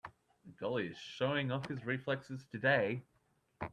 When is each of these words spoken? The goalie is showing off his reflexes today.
The 0.47 0.51
goalie 0.65 0.89
is 0.89 0.97
showing 0.97 1.51
off 1.51 1.67
his 1.67 1.85
reflexes 1.85 2.43
today. 2.51 3.03